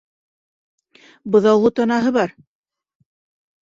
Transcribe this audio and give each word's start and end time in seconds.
Быҙаулы 1.37 1.73
танаһы 1.83 2.17
бар. 2.19 2.37